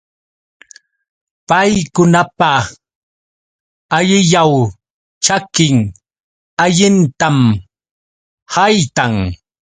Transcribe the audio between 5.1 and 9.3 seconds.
ćhakin allintam haytan.